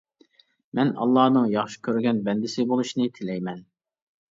مەن 0.79 0.89
ئاللانىڭ 1.03 1.45
ياخشى 1.51 1.79
كۆرگەن 1.89 2.23
بەندىسى 2.31 2.67
بولۇشنى 2.73 3.09
تىلەيمەن! 3.21 3.65